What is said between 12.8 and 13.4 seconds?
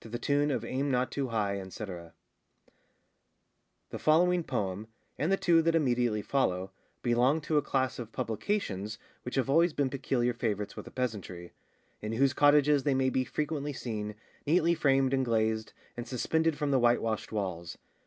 they may be